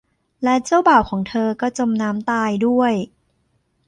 [0.43, 2.93] และเจ้าบ่าวของเธอก็จมน้ำตายด้วย